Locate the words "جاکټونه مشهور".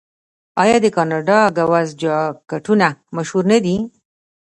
2.01-3.43